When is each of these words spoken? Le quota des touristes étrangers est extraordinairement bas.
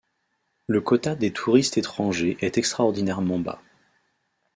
Le 0.65 0.81
quota 0.81 1.13
des 1.13 1.31
touristes 1.31 1.77
étrangers 1.77 2.35
est 2.41 2.57
extraordinairement 2.57 3.37
bas. 3.37 3.61